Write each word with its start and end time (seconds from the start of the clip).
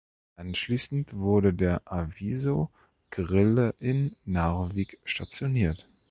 Anschließend 0.35 1.13
wurde 1.13 1.53
der 1.53 1.83
Aviso 1.85 2.71
"Grille" 3.11 3.75
in 3.77 4.15
Narvik 4.25 4.97
stationiert. 5.05 5.87